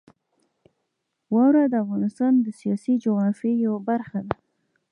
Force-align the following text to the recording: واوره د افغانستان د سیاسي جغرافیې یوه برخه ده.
واوره 1.33 1.63
د 1.69 1.73
افغانستان 1.83 2.33
د 2.39 2.47
سیاسي 2.59 2.93
جغرافیې 3.03 3.53
یوه 3.65 3.79
برخه 3.89 4.19
ده. 4.27 4.35